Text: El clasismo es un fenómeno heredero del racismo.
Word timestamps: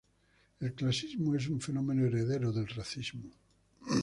El 0.59 0.73
clasismo 0.73 1.35
es 1.35 1.47
un 1.47 1.61
fenómeno 1.61 2.07
heredero 2.07 2.51
del 2.51 2.67
racismo. 2.69 3.29